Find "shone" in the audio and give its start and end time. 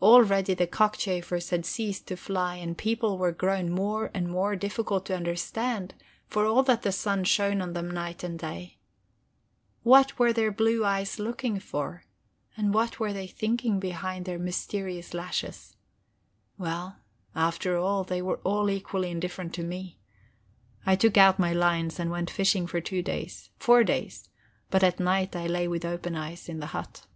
7.24-7.60